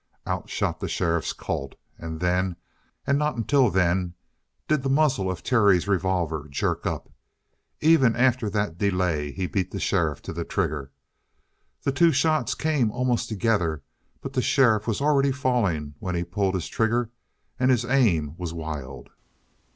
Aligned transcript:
Out 0.25 0.49
shot 0.49 0.79
the 0.79 0.87
sheriff's 0.89 1.31
Colt. 1.31 1.75
And 1.99 2.19
then, 2.19 2.55
and 3.05 3.19
not 3.19 3.35
until 3.35 3.69
then, 3.69 4.15
did 4.67 4.81
the 4.81 4.89
muzzle 4.89 5.29
of 5.29 5.43
Terry's 5.43 5.87
revolver 5.87 6.47
jerk 6.49 6.87
up. 6.87 7.11
Even 7.81 8.15
after 8.15 8.49
that 8.49 8.79
delay 8.79 9.31
he 9.31 9.45
beat 9.45 9.69
the 9.69 9.79
sheriff 9.79 10.19
to 10.23 10.33
the 10.33 10.43
trigger. 10.43 10.91
The 11.83 11.91
two 11.91 12.11
shots 12.11 12.55
came 12.55 12.89
almost 12.89 13.29
together, 13.29 13.83
but 14.21 14.33
the 14.33 14.41
sheriff 14.41 14.87
was 14.87 15.01
already 15.01 15.31
falling 15.31 15.93
when 15.99 16.15
he 16.15 16.23
pulled 16.23 16.55
his 16.55 16.67
trigger, 16.67 17.11
and 17.59 17.69
his 17.69 17.85
aim 17.85 18.33
was 18.39 18.55
wild. 18.55 19.11